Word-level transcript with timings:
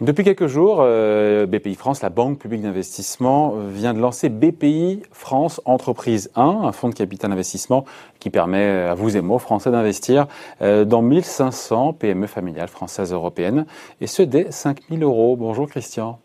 Depuis 0.00 0.24
quelques 0.24 0.46
jours, 0.46 0.78
euh, 0.80 1.44
BPI 1.44 1.74
France, 1.74 2.00
la 2.00 2.08
banque 2.08 2.38
publique 2.38 2.62
d'investissement, 2.62 3.52
vient 3.68 3.92
de 3.92 3.98
lancer 3.98 4.30
BPI 4.30 5.02
France 5.12 5.60
Entreprise 5.66 6.30
1, 6.36 6.42
un 6.42 6.72
fonds 6.72 6.88
de 6.88 6.94
capital 6.94 7.30
investissement 7.32 7.84
qui 8.18 8.30
permet 8.30 8.64
à 8.64 8.94
vous 8.94 9.14
et 9.18 9.20
moi, 9.20 9.38
Français, 9.38 9.70
d'investir 9.70 10.26
euh, 10.62 10.86
dans 10.86 11.02
1500 11.02 11.92
PME 11.92 12.28
familiales 12.28 12.68
françaises 12.68 13.12
européennes, 13.12 13.66
et 14.00 14.06
ce 14.06 14.22
dès 14.22 14.50
5000 14.50 15.02
euros. 15.02 15.36
Bonjour 15.36 15.68
Christian. 15.68 16.18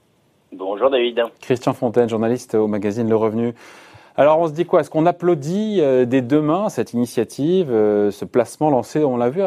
Bonjour 0.54 0.90
David. 0.90 1.22
Christian 1.42 1.74
Fontaine, 1.74 2.08
journaliste 2.08 2.56
au 2.56 2.68
magazine 2.68 3.10
Le 3.10 3.18
Revenu. 3.18 3.54
Alors 4.16 4.40
on 4.40 4.48
se 4.48 4.54
dit 4.54 4.66
quoi? 4.66 4.82
Est-ce 4.82 4.90
qu'on 4.90 5.06
applaudit 5.06 5.80
euh, 5.82 6.06
dès 6.06 6.22
demain 6.22 6.70
cette 6.70 6.94
initiative, 6.94 7.70
ce 7.70 8.26
placement 8.26 8.70
lancé, 8.70 9.04
on 9.04 9.18
l'a 9.18 9.30
vu 9.30 9.42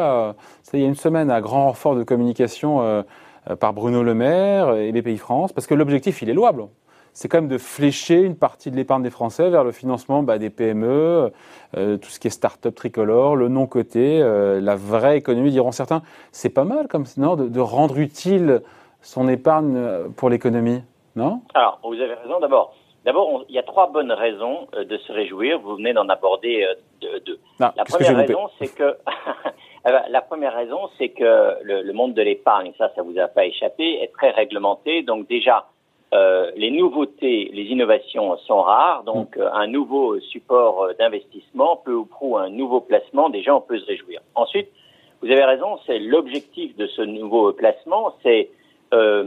il 0.73 0.79
y 0.81 0.83
a 0.83 0.87
une 0.87 0.95
semaine 0.95 1.31
à 1.31 1.39
grand 1.41 1.67
renfort 1.67 1.95
de 1.95 2.03
communication 2.03 3.03
euh, 3.49 3.55
par 3.55 3.73
Bruno 3.73 4.03
Le 4.03 4.13
Maire 4.13 4.75
et 4.75 4.91
BPI 4.91 5.17
France, 5.17 5.53
parce 5.53 5.67
que 5.67 5.73
l'objectif, 5.73 6.21
il 6.21 6.29
est 6.29 6.33
louable. 6.33 6.67
C'est 7.13 7.27
quand 7.29 7.39
même 7.39 7.47
de 7.47 7.57
flécher 7.57 8.21
une 8.21 8.35
partie 8.35 8.69
de 8.69 8.75
l'épargne 8.75 9.01
des 9.01 9.09
Français 9.09 9.49
vers 9.49 9.63
le 9.63 9.71
financement 9.71 10.21
bah, 10.21 10.37
des 10.37 10.51
PME, 10.51 11.31
euh, 11.75 11.97
tout 11.97 12.09
ce 12.09 12.19
qui 12.19 12.27
est 12.27 12.31
start-up 12.31 12.75
tricolore, 12.75 13.35
le 13.35 13.47
non-coté, 13.47 14.21
euh, 14.21 14.61
la 14.61 14.75
vraie 14.75 15.17
économie, 15.17 15.49
diront 15.49 15.71
certains. 15.71 16.03
C'est 16.31 16.49
pas 16.49 16.63
mal 16.63 16.87
comme 16.87 17.05
non, 17.17 17.35
de, 17.35 17.59
rendre 17.59 17.97
utile 17.97 18.61
son 19.01 19.27
épargne 19.27 19.79
pour 20.15 20.29
l'économie, 20.29 20.83
non? 21.15 21.41
Alors, 21.55 21.79
vous 21.83 21.93
avez 21.93 22.13
raison. 22.13 22.39
D'abord, 22.39 22.75
D'abord, 23.07 23.45
il 23.49 23.55
y 23.55 23.57
a 23.57 23.63
trois 23.63 23.89
bonnes 23.89 24.11
raisons 24.11 24.67
de 24.77 24.97
se 24.97 25.11
réjouir. 25.11 25.59
Vous 25.59 25.77
venez 25.77 25.93
d'en 25.93 26.07
aborder 26.09 26.67
deux. 27.01 27.39
la 27.59 27.71
première 27.85 28.17
raison, 28.17 28.49
c'est 28.59 28.75
que 28.75 28.97
Eh 29.87 29.91
ben, 29.91 30.03
la 30.09 30.21
première 30.21 30.53
raison, 30.53 30.89
c'est 30.97 31.09
que 31.09 31.63
le, 31.63 31.93
monde 31.93 32.13
de 32.13 32.21
l'épargne, 32.21 32.73
ça, 32.77 32.91
ça 32.93 33.03
vous 33.03 33.17
a 33.17 33.29
pas 33.29 33.45
échappé, 33.45 34.01
est 34.01 34.11
très 34.11 34.31
réglementé. 34.31 35.01
Donc 35.01 35.29
déjà, 35.29 35.67
euh, 36.13 36.51
les 36.57 36.71
nouveautés, 36.71 37.49
les 37.53 37.63
innovations 37.63 38.35
sont 38.39 38.61
rares. 38.61 39.03
Donc 39.05 39.37
mm. 39.37 39.41
euh, 39.41 39.53
un 39.53 39.67
nouveau 39.67 40.19
support 40.19 40.83
euh, 40.83 40.93
d'investissement, 40.99 41.77
peu 41.77 41.93
ou 41.93 42.05
prou 42.05 42.37
un 42.37 42.49
nouveau 42.49 42.81
placement, 42.81 43.29
déjà 43.29 43.55
on 43.55 43.61
peut 43.61 43.79
se 43.79 43.85
réjouir. 43.85 44.19
Ensuite, 44.35 44.67
vous 45.21 45.31
avez 45.31 45.45
raison, 45.45 45.79
c'est 45.85 45.99
l'objectif 45.99 46.75
de 46.75 46.87
ce 46.87 47.01
nouveau 47.03 47.53
placement, 47.53 48.13
c'est 48.23 48.49
euh, 48.93 49.23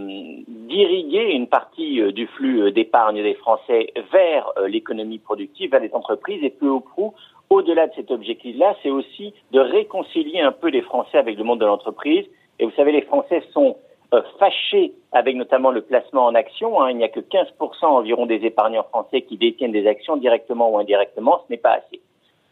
d'irriguer 0.70 1.32
une 1.32 1.48
partie 1.48 2.00
du 2.12 2.26
flux 2.28 2.72
d'épargne 2.72 3.22
des 3.22 3.34
Français 3.34 3.92
vers 4.10 4.52
l'économie 4.66 5.18
productive, 5.18 5.70
vers 5.70 5.80
les 5.80 5.92
entreprises 5.92 6.42
et 6.42 6.50
peu 6.50 6.68
ou 6.68 6.80
prou 6.80 7.12
au-delà 7.50 7.88
de 7.88 7.92
cet 7.94 8.12
objectif-là, 8.12 8.76
c'est 8.82 8.90
aussi 8.90 9.34
de 9.50 9.58
réconcilier 9.58 10.40
un 10.40 10.52
peu 10.52 10.68
les 10.68 10.82
Français 10.82 11.18
avec 11.18 11.36
le 11.36 11.42
monde 11.42 11.60
de 11.60 11.66
l'entreprise. 11.66 12.24
Et 12.60 12.64
vous 12.64 12.70
savez, 12.76 12.92
les 12.92 13.02
Français 13.02 13.42
sont 13.52 13.76
euh, 14.14 14.22
fâchés 14.38 14.92
avec 15.10 15.34
notamment 15.34 15.72
le 15.72 15.82
placement 15.82 16.26
en 16.26 16.34
actions. 16.36 16.80
Hein. 16.80 16.90
Il 16.90 16.98
n'y 16.98 17.04
a 17.04 17.08
que 17.08 17.20
15% 17.20 17.86
environ 17.86 18.26
des 18.26 18.46
épargnants 18.46 18.84
français 18.84 19.22
qui 19.22 19.36
détiennent 19.36 19.72
des 19.72 19.88
actions 19.88 20.16
directement 20.16 20.70
ou 20.70 20.78
indirectement. 20.78 21.42
Ce 21.46 21.52
n'est 21.52 21.58
pas 21.58 21.72
assez. 21.72 22.00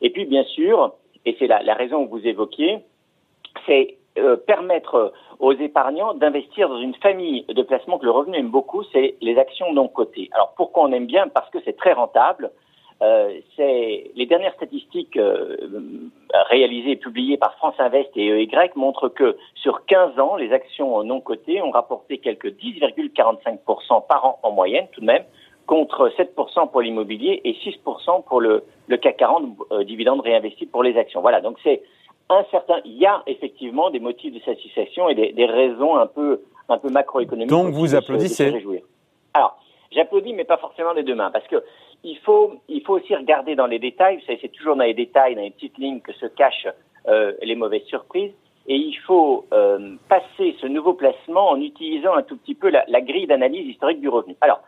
Et 0.01 0.11
puis, 0.11 0.25
bien 0.25 0.45
sûr, 0.45 0.95
et 1.25 1.37
c'est 1.39 1.47
la, 1.47 1.75
raison 1.75 2.05
que 2.05 2.11
vous 2.11 2.27
évoquiez, 2.27 2.79
c'est 3.67 3.98
euh, 4.19 4.37
permettre 4.37 5.13
aux 5.39 5.53
épargnants 5.53 6.15
d'investir 6.15 6.69
dans 6.69 6.79
une 6.79 6.95
famille 6.97 7.45
de 7.49 7.63
placements 7.63 7.99
que 7.99 8.05
le 8.05 8.11
revenu 8.11 8.39
aime 8.39 8.51
beaucoup, 8.51 8.83
c'est 8.93 9.17
les 9.21 9.39
actions 9.39 9.73
non 9.73 9.89
cotées. 9.89 10.29
Alors 10.33 10.55
pourquoi 10.57 10.85
on 10.85 10.93
aime 10.93 11.07
bien? 11.07 11.29
Parce 11.29 11.49
que 11.51 11.59
c'est 11.65 11.77
très 11.77 11.93
rentable. 11.93 12.51
Euh, 13.01 13.39
les 13.59 14.27
dernières 14.27 14.55
statistiques 14.55 15.17
euh, 15.17 15.57
réalisées 16.51 16.93
et 16.93 16.97
publiées 16.97 17.37
par 17.37 17.55
France 17.55 17.77
Invest 17.79 18.11
et 18.17 18.27
EY 18.27 18.49
montrent 18.75 19.09
que 19.09 19.37
sur 19.55 19.87
15 19.87 20.19
ans, 20.19 20.35
les 20.35 20.53
actions 20.53 21.05
non 21.05 21.21
cotées 21.21 21.63
ont 21.63 21.71
rapporté 21.71 22.19
quelques 22.19 22.49
10,45% 22.49 24.07
par 24.09 24.25
an 24.25 24.39
en 24.43 24.51
moyenne 24.51 24.89
tout 24.93 25.01
de 25.01 25.07
même, 25.07 25.23
contre 25.67 26.11
7% 26.19 26.71
pour 26.71 26.81
l'immobilier 26.81 27.41
et 27.45 27.53
6% 27.53 28.25
pour 28.25 28.41
le, 28.41 28.65
CAC 28.89 29.19
40 29.19 29.57
euh, 29.71 29.85
dividendes 29.85 30.21
réinvestis 30.21 30.67
pour 30.67 30.83
les 30.83 30.97
actions. 30.97 31.21
Voilà, 31.21 31.41
donc 31.41 31.59
c'est 31.63 31.83
un 32.31 32.45
certain, 32.51 32.81
il 32.85 32.99
y 32.99 33.07
a 33.07 33.23
effectivement 33.27 33.91
des 33.91 34.01
motifs 34.01 34.35
de 34.35 34.41
satisfaction 34.41 35.09
et 35.09 35.15
des, 35.15 35.33
des 35.33 35.47
raisons 35.47 35.97
un 35.97 36.07
peu, 36.07 36.43
un 36.69 36.79
peu 36.79 36.91
macroéconomiques. 36.91 37.51
Donc 37.51 37.73
vous 37.73 37.95
applaudissez. 37.95 38.53
Alors, 39.35 39.59
j'applaudis, 39.91 40.35
mais 40.35 40.45
pas 40.45 40.59
forcément 40.59 40.95
des 40.95 41.03
deux 41.03 41.15
mains, 41.15 41.31
parce 41.31 41.47
que 41.47 41.63
il 42.05 42.19
faut, 42.19 42.55
il 42.69 42.83
faut 42.83 42.95
aussi 42.95 43.15
regarder 43.15 43.57
dans 43.57 43.67
les 43.67 43.79
détails. 43.79 44.17
Vous 44.17 44.27
savez, 44.27 44.39
c'est 44.41 44.53
toujours 44.53 44.77
dans 44.77 44.85
les 44.85 44.95
détails, 44.95 45.35
dans 45.35 45.43
les 45.43 45.51
petites 45.51 45.79
lignes 45.79 46.01
que 46.01 46.13
se 46.13 46.27
cachent 46.27 46.69
euh, 47.09 47.33
les 47.43 47.57
mauvaises 47.57 47.85
surprises. 47.85 48.33
Et 48.69 48.77
il 48.77 48.95
faut 49.07 49.47
euh, 49.53 49.97
passer 50.09 50.55
ce 50.61 50.67
nouveau 50.67 50.93
placement 50.93 51.49
en 51.49 51.61
utilisant 51.61 52.15
un 52.15 52.23
tout 52.23 52.37
petit 52.37 52.55
peu 52.55 52.69
la, 52.69 52.85
la 52.87 53.01
grille 53.01 53.27
d'analyse 53.27 53.67
historique 53.67 54.01
du 54.01 54.09
revenu. 54.09 54.37
Alors, 54.43 54.61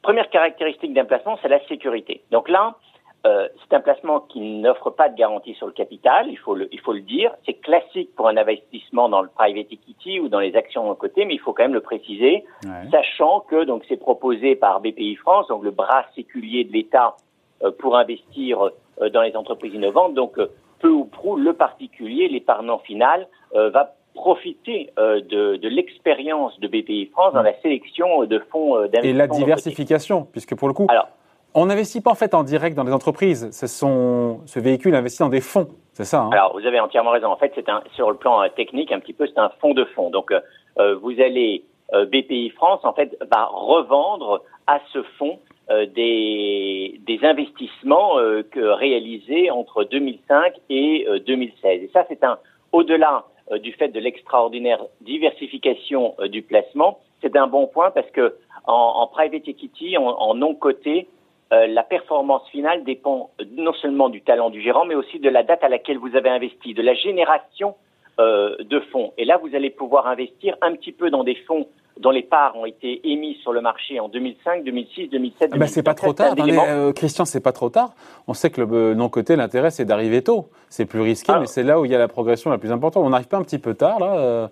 première 0.00 0.30
caractéristique 0.30 0.94
d'un 0.94 1.04
placement, 1.04 1.38
c'est 1.42 1.48
la 1.48 1.64
sécurité. 1.66 2.22
Donc 2.30 2.48
là, 2.48 2.76
euh, 3.24 3.48
c'est 3.60 3.76
un 3.76 3.80
placement 3.80 4.20
qui 4.20 4.40
n'offre 4.40 4.90
pas 4.90 5.08
de 5.08 5.16
garantie 5.16 5.54
sur 5.54 5.66
le 5.66 5.72
capital, 5.72 6.26
il 6.28 6.36
faut 6.38 6.56
le, 6.56 6.68
il 6.72 6.80
faut 6.80 6.92
le 6.92 7.02
dire. 7.02 7.32
C'est 7.46 7.54
classique 7.54 8.10
pour 8.16 8.26
un 8.28 8.36
investissement 8.36 9.08
dans 9.08 9.22
le 9.22 9.28
private 9.28 9.66
equity 9.70 10.18
ou 10.18 10.28
dans 10.28 10.40
les 10.40 10.56
actions 10.56 10.90
en 10.90 10.94
côté, 10.96 11.24
mais 11.24 11.34
il 11.34 11.38
faut 11.38 11.52
quand 11.52 11.62
même 11.62 11.74
le 11.74 11.80
préciser, 11.80 12.44
sachant 12.90 13.40
que 13.40 13.64
donc 13.64 13.84
c'est 13.88 13.96
proposé 13.96 14.56
par 14.56 14.80
BPI 14.80 15.14
France, 15.16 15.46
donc 15.48 15.62
le 15.62 15.70
bras 15.70 16.04
séculier 16.16 16.64
de 16.64 16.72
l'État 16.72 17.16
euh, 17.62 17.70
pour 17.70 17.96
investir 17.96 18.70
euh, 19.00 19.08
dans 19.10 19.22
les 19.22 19.36
entreprises 19.36 19.72
innovantes. 19.72 20.14
Donc 20.14 20.40
peu 20.80 20.88
ou 20.88 21.04
prou, 21.04 21.36
le 21.36 21.52
particulier, 21.52 22.28
l'épargnant 22.28 22.78
final, 22.78 23.28
va 23.54 23.94
profiter 24.14 24.90
de, 24.96 25.56
de 25.56 25.68
l'expérience 25.68 26.58
de 26.58 26.66
BPI 26.66 27.06
France 27.12 27.34
dans 27.34 27.42
la 27.42 27.54
sélection 27.60 28.24
de 28.24 28.38
fonds 28.50 28.74
d'investissement. 28.74 29.10
Et 29.10 29.12
la 29.12 29.28
diversification, 29.28 30.24
puisque 30.24 30.56
pour 30.56 30.66
le 30.66 30.74
coup. 30.74 30.86
Alors, 30.88 31.08
on 31.54 31.66
n'investit 31.66 32.00
pas 32.00 32.10
en 32.10 32.14
fait 32.14 32.34
en 32.34 32.42
direct 32.42 32.76
dans 32.76 32.84
les 32.84 32.92
entreprises. 32.92 33.50
ce 33.52 34.60
véhicule 34.60 34.94
investit 34.94 35.20
dans 35.20 35.28
des 35.28 35.40
fonds, 35.40 35.68
c'est 35.92 36.04
ça 36.04 36.22
hein 36.22 36.30
Alors 36.32 36.58
vous 36.58 36.66
avez 36.66 36.80
entièrement 36.80 37.10
raison. 37.10 37.28
En 37.28 37.36
fait, 37.36 37.52
c'est 37.54 37.66
sur 37.94 38.10
le 38.10 38.16
plan 38.16 38.42
euh, 38.42 38.48
technique 38.48 38.92
un 38.92 39.00
petit 39.00 39.12
peu, 39.12 39.26
c'est 39.26 39.38
un 39.38 39.50
fonds 39.60 39.74
de 39.74 39.84
fonds. 39.84 40.10
Donc 40.10 40.30
euh, 40.30 40.40
euh, 40.78 40.96
vous 40.96 41.20
allez 41.20 41.64
BPI 41.92 42.48
France 42.50 42.80
en 42.84 42.94
fait 42.94 43.14
va 43.30 43.44
revendre 43.44 44.42
à 44.66 44.80
ce 44.94 45.02
fonds 45.18 45.38
des, 45.94 46.98
des 47.06 47.20
investissements 47.22 48.14
réalisés 48.54 49.50
entre 49.50 49.84
2005 49.84 50.54
et 50.70 51.06
2016. 51.26 51.82
Et 51.82 51.90
ça, 51.92 52.06
c'est 52.08 52.24
un 52.24 52.38
au-delà 52.72 53.26
du 53.60 53.72
fait 53.74 53.88
de 53.88 54.00
l'extraordinaire 54.00 54.82
diversification 55.02 56.14
du 56.30 56.40
placement, 56.40 56.98
c'est 57.20 57.36
un 57.36 57.46
bon 57.46 57.66
point 57.66 57.90
parce 57.90 58.10
que 58.10 58.36
en, 58.64 59.06
private 59.08 59.46
equity, 59.46 59.98
en, 59.98 60.04
en 60.04 60.34
non 60.34 60.54
coté, 60.54 61.08
euh, 61.52 61.66
la 61.66 61.82
performance 61.82 62.48
finale 62.50 62.82
dépend 62.84 63.30
non 63.56 63.74
seulement 63.74 64.08
du 64.08 64.22
talent 64.22 64.48
du 64.48 64.62
gérant, 64.62 64.86
mais 64.86 64.94
aussi 64.94 65.18
de 65.18 65.28
la 65.28 65.42
date 65.42 65.62
à 65.62 65.68
laquelle 65.68 65.98
vous 65.98 66.16
avez 66.16 66.30
investi, 66.30 66.72
de 66.72 66.80
la 66.80 66.94
génération 66.94 67.74
euh, 68.20 68.56
de 68.60 68.80
fonds. 68.90 69.12
Et 69.18 69.26
là, 69.26 69.36
vous 69.36 69.54
allez 69.54 69.68
pouvoir 69.68 70.06
investir 70.06 70.56
un 70.62 70.72
petit 70.72 70.92
peu 70.92 71.10
dans 71.10 71.24
des 71.24 71.34
fonds 71.46 71.68
dont 72.00 72.10
les 72.10 72.22
parts 72.22 72.56
ont 72.56 72.64
été 72.64 73.06
émises 73.06 73.36
sur 73.42 73.52
le 73.52 73.60
marché 73.60 74.00
en 74.00 74.08
2005, 74.08 74.64
2006, 74.64 75.08
2007, 75.08 75.50
2008. 75.52 75.68
c'est 75.68 75.82
pas 75.82 75.92
trop 75.92 76.14
tard. 76.14 76.34
Euh, 76.38 76.92
Christian, 76.94 77.26
c'est 77.26 77.42
pas 77.42 77.52
trop 77.52 77.68
tard. 77.68 77.90
On 78.26 78.32
sait 78.32 78.48
que 78.48 78.62
le 78.62 78.94
non 78.94 79.10
côté, 79.10 79.36
l'intérêt, 79.36 79.70
c'est 79.70 79.84
d'arriver 79.84 80.22
tôt. 80.22 80.48
C'est 80.70 80.86
plus 80.86 81.02
risqué, 81.02 81.34
mais 81.38 81.46
c'est 81.46 81.64
là 81.64 81.78
où 81.78 81.84
il 81.84 81.90
y 81.90 81.94
a 81.94 81.98
la 81.98 82.08
progression 82.08 82.50
la 82.50 82.56
plus 82.56 82.72
importante. 82.72 83.04
On 83.04 83.10
n'arrive 83.10 83.28
pas 83.28 83.36
un 83.36 83.42
petit 83.42 83.58
peu 83.58 83.74
tard 83.74 84.00
là 84.00 84.48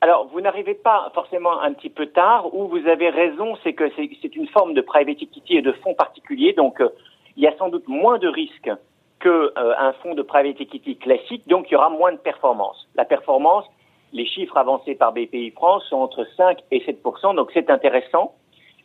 alors, 0.00 0.28
vous 0.28 0.40
n'arrivez 0.40 0.74
pas 0.74 1.10
forcément 1.12 1.60
un 1.60 1.72
petit 1.72 1.90
peu 1.90 2.06
tard, 2.06 2.54
ou 2.54 2.68
vous 2.68 2.86
avez 2.86 3.10
raison, 3.10 3.56
c'est 3.64 3.72
que 3.72 3.90
c'est 3.96 4.36
une 4.36 4.46
forme 4.48 4.74
de 4.74 4.80
private 4.80 5.20
equity 5.20 5.56
et 5.56 5.62
de 5.62 5.72
fonds 5.72 5.94
particuliers, 5.94 6.52
donc 6.52 6.80
euh, 6.80 6.88
il 7.36 7.42
y 7.42 7.48
a 7.48 7.56
sans 7.56 7.68
doute 7.68 7.88
moins 7.88 8.18
de 8.18 8.28
risques 8.28 8.70
qu'un 9.18 9.28
euh, 9.28 9.92
fonds 10.02 10.14
de 10.14 10.22
private 10.22 10.60
equity 10.60 10.96
classique, 10.96 11.42
donc 11.48 11.66
il 11.68 11.72
y 11.72 11.76
aura 11.76 11.90
moins 11.90 12.12
de 12.12 12.18
performance. 12.18 12.88
La 12.94 13.04
performance, 13.04 13.64
les 14.12 14.24
chiffres 14.24 14.56
avancés 14.56 14.94
par 14.94 15.12
BPI 15.12 15.50
France 15.50 15.84
sont 15.88 15.96
entre 15.96 16.24
5 16.36 16.58
et 16.70 16.78
7% 16.78 17.34
donc 17.34 17.50
c'est 17.52 17.68
intéressant, 17.68 18.34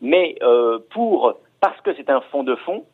mais 0.02 0.36
euh, 0.42 0.80
pour 0.90 1.36
parce 1.62 1.80
que 1.82 1.94
c'est 1.94 2.10
un 2.10 2.22
fonds 2.22 2.44
de 2.44 2.56
fonds, 2.56 2.86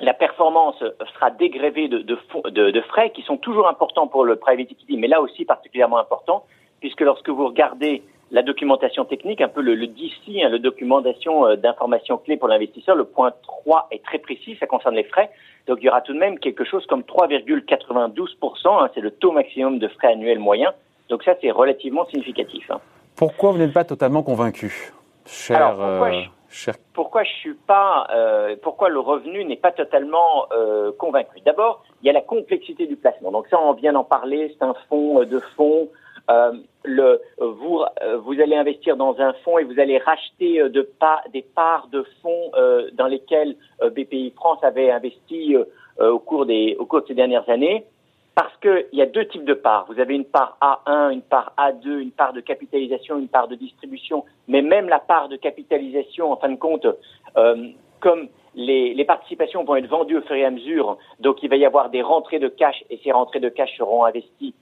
la 0.00 0.14
performance 0.14 0.82
sera 1.14 1.30
dégrévée 1.30 1.88
de, 1.88 1.98
de, 1.98 2.18
de, 2.48 2.70
de, 2.70 2.80
frais 2.80 3.10
qui 3.10 3.22
sont 3.22 3.36
toujours 3.36 3.68
importants 3.68 4.08
pour 4.08 4.24
le 4.24 4.36
private 4.36 4.72
equity, 4.72 4.96
mais 4.96 5.06
là 5.06 5.20
aussi 5.20 5.44
particulièrement 5.44 5.98
importants 5.98 6.44
puisque 6.82 7.00
lorsque 7.00 7.28
vous 7.28 7.46
regardez 7.46 8.02
la 8.32 8.42
documentation 8.42 9.04
technique, 9.04 9.40
un 9.40 9.48
peu 9.48 9.62
le, 9.62 9.76
le 9.76 9.86
DC, 9.86 10.42
hein, 10.42 10.48
le 10.48 10.58
documentation 10.58 11.46
euh, 11.46 11.54
d'informations 11.54 12.18
clés 12.18 12.36
pour 12.36 12.48
l'investisseur, 12.48 12.96
le 12.96 13.04
point 13.04 13.32
3 13.42 13.86
est 13.92 14.02
très 14.02 14.18
précis, 14.18 14.56
ça 14.58 14.66
concerne 14.66 14.96
les 14.96 15.04
frais. 15.04 15.30
Donc 15.68 15.78
il 15.80 15.84
y 15.84 15.88
aura 15.88 16.00
tout 16.00 16.12
de 16.12 16.18
même 16.18 16.40
quelque 16.40 16.64
chose 16.64 16.84
comme 16.86 17.02
3,92%, 17.02 18.66
hein, 18.66 18.90
c'est 18.94 19.00
le 19.00 19.12
taux 19.12 19.30
maximum 19.30 19.78
de 19.78 19.86
frais 19.86 20.08
annuels 20.08 20.40
moyens. 20.40 20.72
Donc 21.08 21.22
ça, 21.22 21.34
c'est 21.40 21.52
relativement 21.52 22.04
significatif. 22.06 22.68
Hein. 22.70 22.80
Pourquoi 23.14 23.52
vous 23.52 23.58
n'êtes 23.58 23.72
pas 23.72 23.84
totalement 23.84 24.24
convaincu, 24.24 24.92
cher, 25.24 25.76
euh, 25.78 26.22
pourquoi 26.92 27.22
je 27.24 27.30
suis 27.30 27.54
pas, 27.54 28.06
euh, 28.14 28.56
pourquoi 28.62 28.88
le 28.88 28.98
revenu 28.98 29.44
n'est 29.44 29.56
pas 29.56 29.72
totalement 29.72 30.46
euh, 30.52 30.92
convaincu? 30.98 31.40
D'abord, 31.46 31.84
il 32.02 32.06
y 32.06 32.10
a 32.10 32.12
la 32.12 32.20
complexité 32.20 32.86
du 32.86 32.96
placement. 32.96 33.30
Donc 33.30 33.46
ça, 33.48 33.58
on 33.58 33.72
vient 33.72 33.92
d'en 33.92 34.04
parler. 34.04 34.54
C'est 34.58 34.64
un 34.64 34.74
fonds 34.88 35.24
de 35.24 35.38
fonds. 35.56 35.88
Le, 36.28 37.20
vous, 37.38 37.82
vous 38.24 38.40
allez 38.40 38.56
investir 38.56 38.96
dans 38.96 39.18
un 39.20 39.32
fonds 39.44 39.58
et 39.58 39.64
vous 39.64 39.78
allez 39.78 39.98
racheter 39.98 40.68
de 40.68 40.82
pas, 40.82 41.22
des 41.32 41.42
parts 41.42 41.88
de 41.92 42.04
fonds 42.22 42.50
dans 42.92 43.06
lesquels 43.06 43.56
BPI 43.80 44.32
France 44.36 44.58
avait 44.62 44.90
investi 44.90 45.56
au 45.98 46.18
cours 46.18 46.46
des, 46.46 46.76
au 46.78 46.86
cours 46.86 47.02
de 47.02 47.08
ces 47.08 47.14
dernières 47.14 47.48
années. 47.48 47.84
Parce 48.34 48.56
qu'il 48.62 48.86
y 48.92 49.02
a 49.02 49.06
deux 49.06 49.26
types 49.26 49.44
de 49.44 49.52
parts. 49.52 49.86
Vous 49.88 50.00
avez 50.00 50.14
une 50.14 50.24
part 50.24 50.56
A1, 50.62 51.12
une 51.12 51.22
part 51.22 51.52
A2, 51.58 51.98
une 51.98 52.12
part 52.12 52.32
de 52.32 52.40
capitalisation, 52.40 53.18
une 53.18 53.28
part 53.28 53.46
de 53.46 53.56
distribution. 53.56 54.24
Mais 54.48 54.62
même 54.62 54.88
la 54.88 55.00
part 55.00 55.28
de 55.28 55.36
capitalisation, 55.36 56.32
en 56.32 56.36
fin 56.36 56.48
de 56.48 56.56
compte, 56.56 56.86
euh, 57.36 57.68
comme 58.00 58.28
les, 58.54 58.94
les, 58.94 59.04
participations 59.04 59.64
vont 59.64 59.76
être 59.76 59.86
vendues 59.86 60.16
au 60.16 60.22
fur 60.22 60.34
et 60.34 60.46
à 60.46 60.50
mesure, 60.50 60.96
donc 61.20 61.42
il 61.42 61.50
va 61.50 61.56
y 61.56 61.66
avoir 61.66 61.90
des 61.90 62.00
rentrées 62.00 62.38
de 62.38 62.48
cash 62.48 62.82
et 62.88 62.98
ces 63.04 63.12
rentrées 63.12 63.40
de 63.40 63.50
cash 63.50 63.76
seront 63.76 64.04
investies 64.04 64.54
euh, 64.54 64.61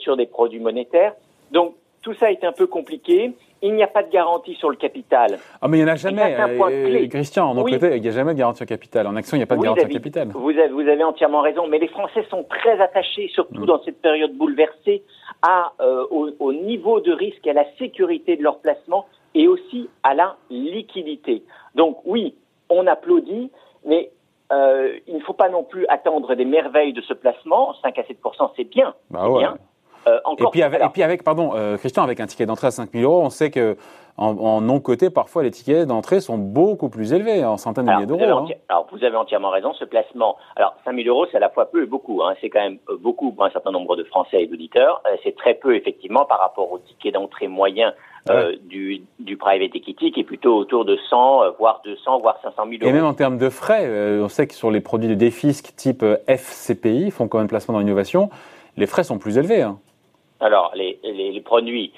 sur 0.00 0.16
des 0.16 0.26
produits 0.26 0.60
monétaires. 0.60 1.14
Donc 1.52 1.74
tout 2.06 2.14
ça 2.14 2.30
est 2.30 2.44
un 2.44 2.52
peu 2.52 2.68
compliqué. 2.68 3.32
Il 3.62 3.74
n'y 3.74 3.82
a 3.82 3.88
pas 3.88 4.04
de 4.04 4.12
garantie 4.12 4.54
sur 4.54 4.70
le 4.70 4.76
capital. 4.76 5.40
Ah, 5.60 5.66
mais 5.66 5.78
il 5.78 5.84
n'y 5.84 5.90
en 5.90 5.94
a 5.94 5.96
jamais. 5.96 6.36
Euh, 6.38 7.08
Christian, 7.08 7.50
en 7.50 7.64
côté, 7.64 7.96
il 7.96 8.00
n'y 8.02 8.08
a 8.08 8.12
jamais 8.12 8.32
de 8.32 8.38
garantie 8.38 8.58
sur 8.58 8.66
capital. 8.66 9.08
En 9.08 9.16
action, 9.16 9.36
il 9.36 9.40
n'y 9.40 9.44
a 9.44 9.46
pas 9.46 9.56
de 9.56 9.62
garantie 9.62 9.80
sur 9.80 9.90
capital. 9.90 10.28
Vous 10.28 10.50
avez, 10.50 10.68
vous 10.68 10.88
avez, 10.88 11.02
entièrement 11.02 11.40
raison. 11.40 11.66
Mais 11.66 11.80
les 11.80 11.88
Français 11.88 12.24
sont 12.30 12.44
très 12.44 12.80
attachés, 12.80 13.28
surtout 13.34 13.62
mm. 13.62 13.66
dans 13.66 13.82
cette 13.82 14.00
période 14.00 14.32
bouleversée, 14.36 15.02
à, 15.42 15.72
euh, 15.80 16.06
au, 16.10 16.52
niveau 16.52 17.00
de 17.00 17.12
risque, 17.12 17.44
à 17.48 17.54
la 17.54 17.64
sécurité 17.76 18.36
de 18.36 18.44
leur 18.44 18.60
placement 18.60 19.06
et 19.34 19.48
aussi 19.48 19.88
à 20.04 20.14
la 20.14 20.36
liquidité. 20.48 21.42
Donc 21.74 21.98
oui, 22.04 22.36
on 22.68 22.86
applaudit, 22.86 23.50
mais 23.84 24.10
euh, 24.52 24.98
il 25.06 25.16
ne 25.16 25.20
faut 25.20 25.32
pas 25.32 25.48
non 25.48 25.64
plus 25.64 25.86
attendre 25.88 26.34
des 26.34 26.44
merveilles 26.44 26.92
de 26.92 27.02
ce 27.02 27.14
placement. 27.14 27.74
5 27.82 27.98
à 27.98 28.02
7% 28.02 28.50
c'est 28.56 28.64
bien. 28.64 28.94
Bah 29.10 29.28
ouais. 29.28 29.40
bien. 29.40 29.58
Euh, 30.06 30.20
et, 30.38 30.44
puis 30.50 30.62
avec, 30.62 30.80
et 30.80 30.88
puis 30.88 31.02
avec, 31.02 31.24
pardon, 31.24 31.52
euh, 31.54 31.76
Christian, 31.76 32.02
avec 32.02 32.20
un 32.20 32.26
ticket 32.26 32.46
d'entrée 32.46 32.68
à 32.68 32.70
5 32.70 32.90
000 32.92 33.10
euros, 33.10 33.24
on 33.24 33.30
sait 33.30 33.50
que 33.50 33.76
en, 34.18 34.62
non 34.62 34.80
coté, 34.80 35.10
parfois 35.10 35.42
les 35.42 35.50
tickets 35.50 35.86
d'entrée 35.86 36.20
sont 36.20 36.38
beaucoup 36.38 36.88
plus 36.88 37.12
élevés, 37.12 37.44
en 37.44 37.58
centaines 37.58 37.84
de 37.84 37.90
milliers 37.90 38.06
d'euros. 38.06 38.22
Hein. 38.22 38.46
Alors 38.70 38.86
vous 38.90 39.04
avez 39.04 39.16
entièrement 39.16 39.50
raison, 39.50 39.74
ce 39.74 39.84
placement. 39.84 40.36
Alors 40.54 40.74
5 40.86 40.96
000 40.96 41.08
euros, 41.08 41.26
c'est 41.30 41.36
à 41.36 41.40
la 41.40 41.50
fois 41.50 41.66
peu 41.70 41.82
et 41.82 41.86
beaucoup. 41.86 42.22
Hein. 42.22 42.34
C'est 42.40 42.48
quand 42.48 42.62
même 42.62 42.78
euh, 42.88 42.96
beaucoup 42.98 43.32
pour 43.32 43.44
un 43.44 43.50
certain 43.50 43.72
nombre 43.72 43.94
de 43.94 44.04
Français 44.04 44.42
et 44.42 44.46
d'auditeurs. 44.46 45.02
c'est 45.22 45.36
très 45.36 45.52
peu 45.52 45.76
effectivement 45.76 46.24
par 46.24 46.40
rapport 46.40 46.72
au 46.72 46.78
ticket 46.78 47.10
d'entrée 47.10 47.48
moyen 47.48 47.92
du, 48.64 49.02
du 49.20 49.36
private 49.36 49.76
equity 49.76 50.10
qui 50.10 50.20
est 50.20 50.24
plutôt 50.24 50.56
autour 50.56 50.84
de 50.84 50.96
100, 51.10 51.52
voire 51.58 51.80
200, 51.84 52.20
voire 52.20 52.38
500 52.42 52.56
000 52.56 52.68
euros. 52.80 52.90
Et 52.90 52.92
même 52.92 53.04
en 53.04 53.14
termes 53.14 53.38
de 53.38 53.50
frais, 53.50 53.86
on 54.20 54.28
sait 54.28 54.46
que 54.46 54.54
sur 54.54 54.70
les 54.70 54.80
produits 54.80 55.08
de 55.08 55.14
défisque 55.14 55.76
type 55.76 56.04
FCPI, 56.26 57.10
font 57.10 57.28
quand 57.28 57.38
même 57.38 57.46
placement 57.48 57.74
dans 57.74 57.80
l'innovation, 57.80 58.30
les 58.76 58.86
frais 58.86 59.04
sont 59.04 59.18
plus 59.18 59.38
élevés. 59.38 59.62
Hein. 59.62 59.78
Alors, 60.40 60.72
les, 60.74 60.98
les, 61.02 61.40
produits, 61.40 61.92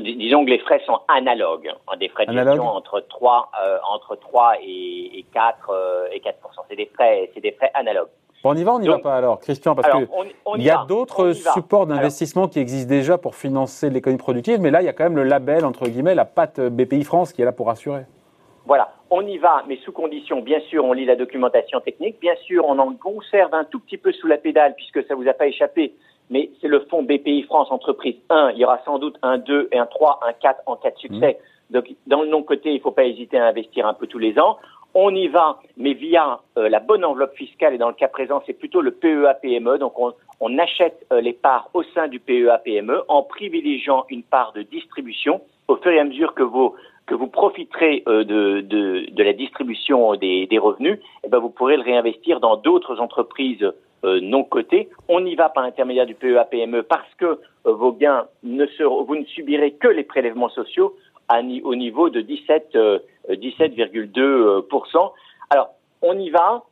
disons 0.00 0.44
que 0.44 0.50
les 0.50 0.58
frais 0.58 0.80
sont 0.86 1.00
analogues, 1.08 1.70
hein, 1.88 1.96
des 1.98 2.08
frais 2.08 2.26
de 2.26 2.32
gestion 2.32 2.66
entre 2.66 3.00
3, 3.00 3.50
euh, 3.62 3.78
entre 3.92 4.16
3 4.16 4.54
et, 4.62 5.24
4 5.32 5.70
euh, 5.70 6.06
et 6.12 6.20
4 6.20 6.38
C'est 6.68 6.76
des 6.76 6.86
frais, 6.86 7.30
c'est 7.34 7.40
des 7.40 7.52
frais 7.52 7.70
analogues. 7.74 8.08
Bon, 8.42 8.50
on 8.50 8.54
y 8.54 8.62
va, 8.62 8.74
on 8.74 8.78
n'y 8.78 8.88
va 8.88 8.98
pas 8.98 9.16
alors, 9.16 9.40
Christian, 9.40 9.74
parce 9.74 9.90
qu'il 9.90 10.62
y, 10.62 10.70
a 10.70 10.84
d'autres 10.86 11.32
supports 11.32 11.86
d'investissement 11.86 12.46
qui 12.46 12.58
existent 12.58 12.90
déjà 12.90 13.16
pour 13.16 13.36
financer 13.36 13.88
l'économie 13.88 14.18
productive, 14.18 14.60
mais 14.60 14.70
là, 14.70 14.82
il 14.82 14.84
y 14.84 14.88
a 14.88 14.92
quand 14.92 15.04
même 15.04 15.16
le 15.16 15.24
label 15.24 15.64
entre 15.64 15.88
guillemets, 15.88 16.14
la 16.14 16.26
patte 16.26 16.60
BPI 16.60 17.04
France 17.04 17.32
qui 17.32 17.40
est 17.40 17.46
là 17.46 17.52
pour 17.52 17.70
assurer. 17.70 18.02
Voilà, 18.66 18.92
on 19.10 19.26
y 19.26 19.38
va, 19.38 19.62
mais 19.66 19.76
sous 19.84 19.92
condition. 19.92 20.40
Bien 20.40 20.60
sûr, 20.68 20.84
on 20.84 20.92
lit 20.92 21.04
la 21.04 21.16
documentation 21.16 21.80
technique. 21.80 22.18
Bien 22.20 22.34
sûr, 22.46 22.64
on 22.66 22.78
en 22.78 22.94
conserve 22.94 23.54
un 23.54 23.64
tout 23.64 23.78
petit 23.78 23.98
peu 23.98 24.12
sous 24.12 24.26
la 24.26 24.38
pédale, 24.38 24.74
puisque 24.74 25.06
ça 25.06 25.14
vous 25.14 25.28
a 25.28 25.34
pas 25.34 25.46
échappé 25.46 25.94
mais 26.30 26.50
c'est 26.60 26.68
le 26.68 26.80
fonds 26.90 27.02
BPI 27.02 27.42
France 27.42 27.70
Entreprise 27.70 28.16
1. 28.30 28.52
Il 28.52 28.58
y 28.58 28.64
aura 28.64 28.80
sans 28.84 28.98
doute 28.98 29.16
un 29.22 29.38
2 29.38 29.68
et 29.72 29.78
un 29.78 29.86
3, 29.86 30.20
un 30.26 30.32
4 30.32 30.62
en 30.66 30.76
cas 30.76 30.90
de 30.90 30.98
succès. 30.98 31.38
Mmh. 31.38 31.72
Donc, 31.74 31.94
dans 32.06 32.22
le 32.22 32.28
non-côté, 32.28 32.70
il 32.70 32.76
ne 32.76 32.80
faut 32.80 32.90
pas 32.90 33.04
hésiter 33.04 33.38
à 33.38 33.46
investir 33.46 33.86
un 33.86 33.94
peu 33.94 34.06
tous 34.06 34.18
les 34.18 34.38
ans. 34.38 34.58
On 34.94 35.12
y 35.14 35.26
va, 35.26 35.58
mais 35.76 35.92
via 35.92 36.40
euh, 36.56 36.68
la 36.68 36.78
bonne 36.78 37.04
enveloppe 37.04 37.34
fiscale, 37.34 37.74
et 37.74 37.78
dans 37.78 37.88
le 37.88 37.94
cas 37.94 38.06
présent, 38.06 38.42
c'est 38.46 38.52
plutôt 38.52 38.80
le 38.80 38.92
PEA-PME. 38.92 39.78
Donc, 39.78 39.98
on, 39.98 40.12
on 40.40 40.56
achète 40.58 41.04
euh, 41.12 41.20
les 41.20 41.32
parts 41.32 41.68
au 41.74 41.82
sein 41.82 42.06
du 42.06 42.20
PEA-PME 42.20 43.02
en 43.08 43.22
privilégiant 43.22 44.04
une 44.08 44.22
part 44.22 44.52
de 44.52 44.62
distribution. 44.62 45.40
Au 45.66 45.76
fur 45.76 45.90
et 45.90 45.98
à 45.98 46.04
mesure 46.04 46.34
que 46.34 46.44
vous, 46.44 46.74
que 47.06 47.14
vous 47.14 47.26
profiterez 47.26 48.04
euh, 48.06 48.24
de, 48.24 48.60
de, 48.60 49.10
de, 49.10 49.22
la 49.22 49.32
distribution 49.32 50.14
des, 50.14 50.46
des 50.46 50.58
revenus, 50.58 50.98
eh 51.24 51.28
ben, 51.28 51.38
vous 51.38 51.50
pourrez 51.50 51.76
le 51.76 51.82
réinvestir 51.82 52.38
dans 52.38 52.56
d'autres 52.56 53.00
entreprises 53.00 53.66
non 54.20 54.44
cotés. 54.44 54.88
On 55.08 55.24
y 55.24 55.34
va 55.34 55.48
par 55.48 55.64
l'intermédiaire 55.64 56.06
du 56.06 56.14
PEA-PME 56.14 56.82
parce 56.82 57.12
que 57.16 57.24
euh, 57.66 57.72
vos 57.72 57.92
gains 57.92 58.26
ne 58.42 58.66
seront, 58.66 59.04
vous 59.04 59.16
ne 59.16 59.24
subirez 59.24 59.72
que 59.72 59.88
les 59.88 60.04
prélèvements 60.04 60.48
sociaux 60.48 60.96
à, 61.28 61.40
au 61.40 61.74
niveau 61.74 62.10
de 62.10 62.20
17, 62.20 62.76
17,2%. 63.28 64.18
Euh, 64.18 65.08
Alors, 65.50 65.70
on 66.02 66.18
y 66.18 66.30
va. 66.30 66.64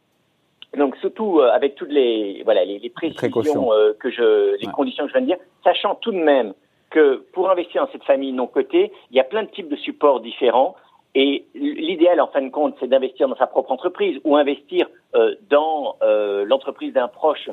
Donc 0.77 0.97
surtout 0.97 1.41
avec 1.41 1.75
toutes 1.75 1.91
les 1.91 2.41
voilà 2.45 2.65
les, 2.65 2.89
précisions 2.89 3.69
que 4.01 4.11
je 4.11 4.57
les 4.59 4.67
conditions 4.73 5.05
que 5.05 5.11
je 5.11 5.19
viens 5.19 5.21
de 5.21 5.27
dire, 5.27 5.37
sachant 5.63 5.97
tout 5.97 6.13
de 6.13 6.17
même 6.17 6.55
que 6.89 7.25
pour 7.33 7.51
investir 7.51 7.85
dans 7.85 7.93
cette 7.93 8.05
famille 8.05 8.33
non 8.33 8.47
cotée, 8.47 8.91
il 9.11 9.17
y 9.17 9.21
a 9.21 9.25
plein 9.25 9.43
de 9.43 9.51
types 9.51 9.69
de 9.69 9.77
supports 9.77 10.21
différents. 10.21 10.75
Et 11.15 11.45
l'idéal, 11.55 12.21
en 12.21 12.29
fin 12.29 12.41
de 12.41 12.49
compte, 12.49 12.75
c'est 12.81 12.89
d'investir 12.89 13.29
dans 13.29 13.37
sa 13.37 13.47
propre 13.47 13.71
entreprise 13.71 14.19
ou 14.25 14.37
investir 14.37 14.87
euh, 15.15 15.35
dans 15.51 15.97
euh, 16.03 16.45
l'entreprise 16.47 16.95
d'un 16.95 17.09
proche 17.09 17.51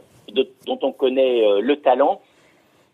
dont 0.66 0.80
on 0.82 0.94
connaît 0.94 1.46
euh, 1.46 1.60
le 1.60 1.76
talent. 1.78 2.22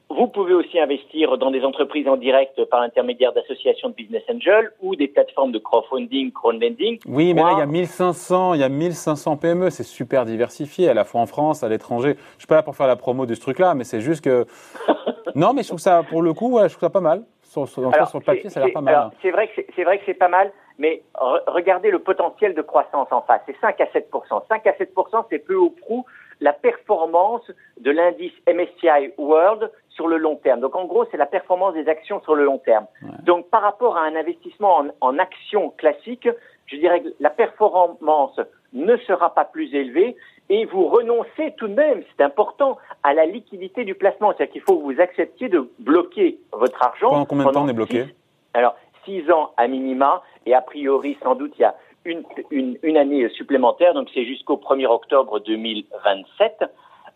Vous 0.09 0.27
pouvez 0.27 0.53
aussi 0.53 0.79
investir 0.79 1.38
dans 1.38 1.51
des 1.51 1.63
entreprises 1.63 2.07
en 2.07 2.15
direct 2.15 2.63
par 2.65 2.81
l'intermédiaire 2.81 3.33
d'associations 3.33 3.89
de 3.89 3.95
business 3.95 4.23
angels 4.29 4.71
ou 4.81 4.95
des 4.95 5.07
plateformes 5.07 5.51
de 5.51 5.59
crowdfunding, 5.59 6.31
crowdlending. 6.31 7.00
Oui, 7.07 7.33
mais 7.33 7.41
là, 7.41 7.53
il 7.53 7.59
y 7.59 7.62
a 7.62 7.65
1500, 7.65 8.53
il 8.56 8.62
y 8.62 8.63
a 8.63 8.69
1500 8.69 9.38
PME, 9.38 9.69
c'est 9.71 9.83
super 9.83 10.25
diversifié, 10.25 10.89
à 10.89 10.94
la 10.94 11.03
fois 11.03 11.21
en 11.21 11.25
France, 11.25 11.63
à 11.63 11.69
l'étranger. 11.69 12.15
Je 12.33 12.39
suis 12.39 12.47
pas 12.47 12.56
là 12.56 12.63
pour 12.63 12.75
faire 12.75 12.88
la 12.88 12.95
promo 12.95 13.25
de 13.25 13.33
ce 13.33 13.41
truc-là, 13.41 13.73
mais 13.73 13.83
c'est 13.83 14.01
juste 14.01 14.23
que. 14.23 14.45
non, 15.35 15.53
mais 15.53 15.63
je 15.63 15.69
trouve 15.69 15.79
ça, 15.79 16.03
pour 16.03 16.21
le 16.21 16.33
coup, 16.33 16.59
je 16.59 16.67
trouve 16.67 16.79
ça 16.79 16.89
pas 16.91 17.01
mal. 17.01 17.23
Sur, 17.56 17.69
sur, 17.69 18.07
sur 18.07 18.19
le 18.19 18.25
papier, 18.25 18.50
ça 18.50 18.60
a 18.60 18.66
l'air 18.66 18.74
pas 18.74 18.81
mal. 18.81 19.12
C'est 19.22 19.31
vrai 19.31 19.48
que 19.48 19.62
c'est 19.75 19.84
vrai 19.86 19.98
que 19.98 20.04
c'est 20.06 20.13
pas 20.13 20.28
mal, 20.28 20.52
mais 20.78 21.04
regardez 21.48 21.90
le 21.90 22.00
potentiel 22.00 22.54
de 22.54 22.62
croissance 22.62 23.07
en 23.12 23.22
face. 23.22 23.42
C'est 23.46 23.57
5 23.62 23.80
à 23.80 23.88
7 23.94 24.12
5 24.50 24.68
à 24.68 24.74
7 24.74 24.94
c'est 25.30 25.40
peu 25.40 25.56
ou 25.56 25.69
prou 25.69 26.06
la 26.42 26.52
performance 26.52 27.50
de 27.80 27.92
l'indice 27.92 28.34
MSCI 28.46 29.13
World 29.18 29.72
sur 29.88 30.10
le 30.10 30.18
long 30.18 30.36
terme. 30.36 30.60
Donc 30.60 30.75
en 30.75 30.84
gros, 30.84 31.06
c'est 31.10 31.18
la 31.18 31.25
performance 31.25 31.74
des 31.75 31.88
actions 31.88 32.22
sur 32.24 32.36
le 32.36 32.44
long 32.44 32.58
terme. 32.58 32.88
Donc 33.24 33.50
par 33.50 33.62
rapport 33.62 33.96
à 33.96 34.01
un 34.01 34.15
investissement 34.18 34.79
en, 34.79 34.88
en 35.00 35.18
actions 35.18 35.70
classiques, 35.77 36.27
je 36.65 36.75
dirais 36.75 37.01
que 37.01 37.10
la 37.22 37.29
performance 37.29 38.39
ne 38.74 38.98
sera 38.98 39.34
pas 39.34 39.46
plus 39.46 39.74
élevée 39.74 40.18
et 40.50 40.66
vous 40.66 40.88
renoncez 40.88 41.54
tout 41.58 41.68
de 41.68 41.74
même, 41.74 42.04
c'est 42.16 42.24
important, 42.24 42.78
à 43.04 43.14
la 43.14 43.25
liquidité 43.25 43.84
du 43.84 43.96
placement. 43.96 44.34
C'est-à-dire 44.34 44.54
qu'il 44.54 44.62
faut 44.62 44.78
que 44.78 44.94
vous 44.94 45.02
acceptiez 45.02 45.50
de 45.50 45.70
bloquer 45.80 46.38
votre 46.52 46.82
argent. 46.84 47.10
Pendant 47.10 47.25
combien 47.25 47.46
de 47.46 47.52
temps 47.52 47.64
on 47.64 47.68
est 47.68 47.74
bloqué 47.74 48.06
Alors, 48.54 48.75
six 49.06 49.30
ans 49.32 49.52
à 49.58 49.68
minima, 49.68 50.22
et 50.46 50.54
a 50.54 50.62
priori, 50.62 51.18
sans 51.24 51.36
doute, 51.36 51.54
il 51.58 51.62
y 51.62 51.66
a 51.66 51.75
une, 52.06 52.24
une, 52.52 52.78
une 52.84 52.98
année 52.98 53.28
supplémentaire, 53.30 53.94
donc 53.94 54.10
c'est 54.14 54.25
jusqu'au 54.25 54.58
1er 54.58 54.86
octobre 54.86 55.40
2027, 55.40 56.64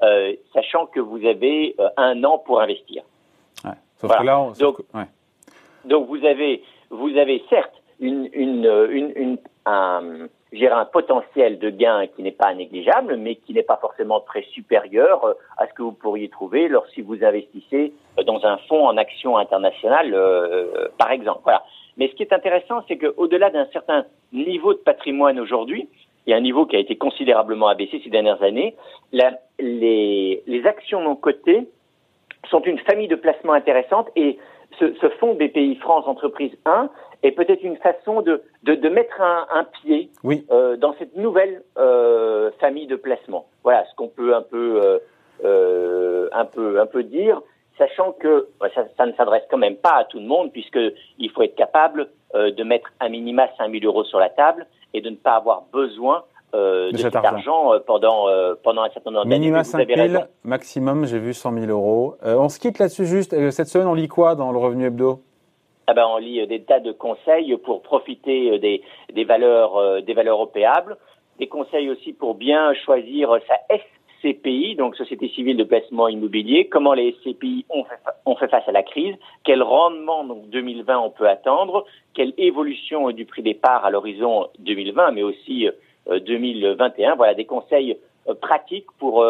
euh, 0.01 0.33
sachant 0.53 0.87
que 0.87 0.99
vous 0.99 1.23
avez 1.25 1.75
euh, 1.79 1.89
un 1.97 2.23
an 2.23 2.39
pour 2.39 2.61
investir. 2.61 3.03
Ouais. 3.63 3.71
Sauf 4.01 4.17
que 4.17 4.23
là, 4.23 4.39
on... 4.39 4.51
donc, 4.51 4.79
ouais. 4.95 5.05
donc 5.85 6.07
vous 6.07 6.25
avez, 6.25 6.63
vous 6.89 7.15
avez 7.17 7.43
certes 7.49 7.73
une, 7.99 8.29
une, 8.33 8.65
une, 8.89 9.11
une 9.15 10.29
un, 10.53 10.77
un 10.77 10.85
potentiel 10.85 11.59
de 11.59 11.69
gain 11.69 12.07
qui 12.07 12.23
n'est 12.23 12.31
pas 12.31 12.53
négligeable, 12.53 13.17
mais 13.17 13.35
qui 13.35 13.53
n'est 13.53 13.63
pas 13.63 13.77
forcément 13.77 14.19
très 14.19 14.43
supérieur 14.43 15.23
euh, 15.23 15.33
à 15.57 15.67
ce 15.67 15.73
que 15.73 15.81
vous 15.81 15.91
pourriez 15.91 16.29
trouver 16.29 16.67
lorsque 16.67 16.99
vous 16.99 17.23
investissez 17.23 17.93
euh, 18.17 18.23
dans 18.23 18.45
un 18.45 18.57
fonds 18.67 18.87
en 18.87 18.97
action 18.97 19.37
internationale, 19.37 20.13
euh, 20.13 20.87
par 20.97 21.11
exemple. 21.11 21.41
Voilà. 21.43 21.63
Mais 21.97 22.07
ce 22.07 22.15
qui 22.15 22.23
est 22.23 22.33
intéressant, 22.33 22.83
c'est 22.87 22.97
qu'au-delà 22.97 23.49
d'un 23.49 23.67
certain 23.67 24.05
niveau 24.33 24.73
de 24.73 24.79
patrimoine 24.79 25.39
aujourd'hui, 25.39 25.89
il 26.25 26.31
y 26.31 26.33
a 26.33 26.37
un 26.37 26.41
niveau 26.41 26.65
qui 26.65 26.75
a 26.75 26.79
été 26.79 26.95
considérablement 26.95 27.67
abaissé 27.67 28.01
ces 28.03 28.09
dernières 28.09 28.41
années, 28.43 28.75
la, 29.11 29.39
les, 29.59 30.43
les 30.45 30.65
actions 30.65 31.01
non 31.01 31.15
cotées 31.15 31.67
sont 32.49 32.61
une 32.61 32.79
famille 32.79 33.07
de 33.07 33.15
placements 33.15 33.53
intéressantes 33.53 34.09
et 34.15 34.37
ce, 34.77 34.93
ce 34.95 35.09
fonds 35.19 35.33
BPI 35.33 35.75
France 35.77 36.05
Entreprise 36.07 36.55
1 36.65 36.89
est 37.23 37.31
peut-être 37.31 37.63
une 37.63 37.77
façon 37.77 38.21
de, 38.21 38.41
de, 38.63 38.75
de 38.75 38.89
mettre 38.89 39.19
un, 39.21 39.47
un 39.51 39.63
pied 39.63 40.09
oui. 40.23 40.45
euh, 40.51 40.77
dans 40.77 40.93
cette 40.99 41.15
nouvelle 41.15 41.63
euh, 41.77 42.51
famille 42.59 42.87
de 42.87 42.95
placements. 42.95 43.47
Voilà 43.63 43.85
ce 43.89 43.95
qu'on 43.95 44.07
peut 44.07 44.35
un 44.35 44.41
peu, 44.41 44.81
euh, 44.83 44.99
euh 45.43 46.29
un 46.31 46.45
peu, 46.45 46.79
un 46.79 46.85
peu 46.85 47.03
dire, 47.03 47.41
sachant 47.77 48.11
que 48.13 48.47
ça, 48.97 49.05
ne 49.05 49.13
s'adresse 49.13 49.43
quand 49.49 49.57
même 49.57 49.77
pas 49.77 49.95
à 49.95 50.05
tout 50.05 50.19
le 50.19 50.25
monde, 50.25 50.51
puisqu'il 50.51 51.31
faut 51.31 51.41
être 51.41 51.55
capable 51.55 52.09
de 52.33 52.63
mettre 52.63 52.89
un 52.99 53.09
minima 53.09 53.47
5 53.57 53.71
000 53.71 53.85
euros 53.85 54.03
sur 54.03 54.19
la 54.19 54.29
table 54.29 54.67
et 54.93 55.01
de 55.01 55.09
ne 55.09 55.15
pas 55.15 55.35
avoir 55.35 55.63
besoin 55.73 56.23
de, 56.53 56.97
cet, 56.97 57.15
argent, 57.15 57.73
pendant, 57.85 58.25
pendant 58.63 58.83
un 58.83 58.89
certain 58.89 59.11
nombre 59.11 59.25
d'années. 59.25 59.39
Minima 59.39 59.63
5 59.63 59.87
000, 59.87 60.23
maximum, 60.43 61.05
j'ai 61.05 61.19
vu 61.19 61.33
100 61.33 61.53
000 61.53 61.65
euros. 61.67 62.15
on 62.23 62.49
se 62.49 62.59
quitte 62.59 62.79
là-dessus 62.79 63.05
juste. 63.05 63.51
Cette 63.51 63.67
semaine, 63.67 63.87
on 63.87 63.93
lit 63.93 64.07
quoi 64.07 64.35
dans 64.35 64.51
le 64.51 64.57
revenu 64.57 64.85
hebdo? 64.87 65.21
Ah 65.87 65.93
ben, 65.93 66.05
on 66.07 66.17
lit 66.17 66.45
des 66.47 66.61
tas 66.61 66.79
de 66.79 66.91
conseils 66.91 67.55
pour 67.57 67.81
profiter 67.81 68.59
des, 68.59 68.83
des 69.13 69.23
valeurs, 69.23 70.01
des 70.03 70.13
valeurs 70.13 70.39
opéables, 70.39 70.97
des 71.39 71.47
conseils 71.47 71.89
aussi 71.89 72.13
pour 72.13 72.35
bien 72.35 72.73
choisir 72.85 73.37
sa 73.47 73.55
SCPI, 74.19 74.75
donc 74.75 74.95
Société 74.95 75.29
civile 75.29 75.57
de 75.57 75.63
placement 75.63 76.07
immobilier, 76.07 76.67
comment 76.67 76.93
les 76.93 77.13
SCPI 77.13 77.65
ont 77.69 77.85
fait, 77.85 77.99
ont 78.25 78.35
fait 78.35 78.49
face 78.49 78.67
à 78.67 78.71
la 78.71 78.83
crise, 78.83 79.15
quel 79.43 79.63
rendement 79.63 80.23
donc 80.25 80.49
2020 80.49 80.99
on 80.99 81.09
peut 81.09 81.27
attendre, 81.27 81.85
quelle 82.13 82.33
évolution 82.37 83.11
du 83.11 83.25
prix 83.25 83.41
des 83.41 83.53
parts 83.53 83.85
à 83.85 83.89
l'horizon 83.89 84.47
2020, 84.59 85.11
mais 85.11 85.23
aussi 85.23 85.67
2021. 86.09 87.15
Voilà 87.15 87.33
des 87.33 87.45
conseils 87.45 87.97
pratiques 88.41 88.87
pour 88.97 89.23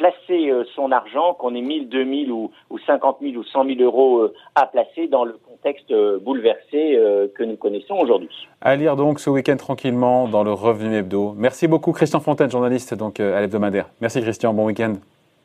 placer 0.00 0.50
euh, 0.50 0.64
son 0.74 0.92
argent, 0.92 1.34
qu'on 1.34 1.54
ait 1.54 1.60
1000, 1.60 1.90
2000 1.90 2.32
ou, 2.32 2.50
ou 2.70 2.78
50 2.78 3.18
000 3.20 3.34
ou 3.34 3.44
100 3.44 3.66
000 3.66 3.80
euros 3.80 4.20
euh, 4.20 4.34
à 4.54 4.66
placer 4.66 5.08
dans 5.08 5.24
le 5.24 5.38
contexte 5.46 5.90
euh, 5.90 6.18
bouleversé 6.18 6.98
que 7.34 7.44
nous 7.44 7.56
connaissons 7.56 7.94
aujourd'hui. 7.94 8.30
À 8.62 8.74
lire 8.76 8.96
donc 8.96 9.20
ce 9.20 9.28
week-end 9.28 9.56
tranquillement 9.56 10.26
dans 10.26 10.42
le 10.42 10.52
Revenu 10.52 10.96
Hebdo. 10.96 11.34
Merci 11.36 11.68
beaucoup 11.68 11.92
Christian 11.92 12.20
Fontaine, 12.20 12.50
journaliste 12.50 12.94
donc 12.94 13.20
à 13.20 13.40
l'hebdomadaire. 13.40 13.90
Merci 14.00 14.22
Christian, 14.22 14.54
bon 14.54 14.64
week-end. 14.64 14.94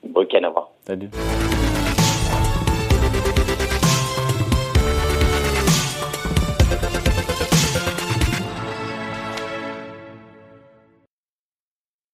Bon 0.08 0.22
week-end, 0.22 0.44
au 0.44 0.48
revoir. 0.48 0.70
Salut. 0.86 1.10